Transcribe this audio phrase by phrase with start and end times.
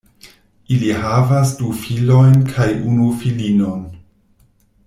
[0.77, 3.89] Ili havas du filojn kaj unu filinon.